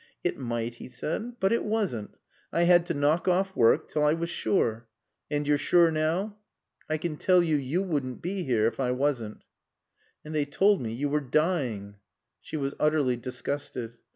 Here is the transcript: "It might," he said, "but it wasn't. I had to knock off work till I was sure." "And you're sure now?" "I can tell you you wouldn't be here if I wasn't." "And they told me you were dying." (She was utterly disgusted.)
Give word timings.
"It 0.23 0.35
might," 0.35 0.77
he 0.77 0.89
said, 0.89 1.35
"but 1.39 1.53
it 1.53 1.63
wasn't. 1.63 2.17
I 2.51 2.63
had 2.63 2.87
to 2.87 2.95
knock 2.95 3.27
off 3.27 3.55
work 3.55 3.87
till 3.87 4.03
I 4.03 4.13
was 4.13 4.31
sure." 4.31 4.87
"And 5.29 5.45
you're 5.47 5.59
sure 5.59 5.91
now?" 5.91 6.37
"I 6.89 6.97
can 6.97 7.17
tell 7.17 7.43
you 7.43 7.55
you 7.55 7.83
wouldn't 7.83 8.19
be 8.19 8.41
here 8.41 8.65
if 8.65 8.79
I 8.79 8.93
wasn't." 8.93 9.43
"And 10.25 10.33
they 10.33 10.45
told 10.45 10.81
me 10.81 10.91
you 10.91 11.07
were 11.07 11.21
dying." 11.21 11.97
(She 12.41 12.57
was 12.57 12.73
utterly 12.79 13.15
disgusted.) 13.15 13.99